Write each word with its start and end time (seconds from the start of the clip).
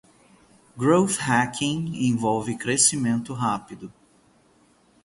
Growth 0.79 1.17
Hacking 1.29 1.93
envolve 1.95 2.57
crescimento 2.57 3.35
rápido. 3.35 3.93